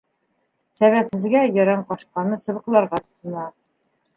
Сәбәпһеҙгә 0.81 1.41
Ерәнҡашҡаны 1.59 2.41
сыбыҡларға 2.45 3.05
тотона. 3.07 3.45